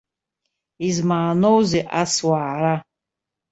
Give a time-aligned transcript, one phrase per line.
[0.87, 2.75] Измааноузеи ас уаара?